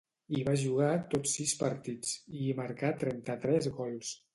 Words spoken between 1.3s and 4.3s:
sis partits, i hi marcà trenta-tres gols.